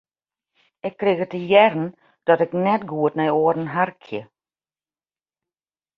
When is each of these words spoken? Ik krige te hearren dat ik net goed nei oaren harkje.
Ik 0.87 0.95
krige 0.99 1.27
te 1.27 1.37
hearren 1.47 1.93
dat 2.27 2.39
ik 2.45 2.51
net 2.65 2.81
goed 2.91 3.13
nei 3.17 3.29
oaren 3.39 3.69
harkje. 3.75 4.21